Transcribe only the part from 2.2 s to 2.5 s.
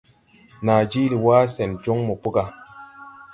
po gà.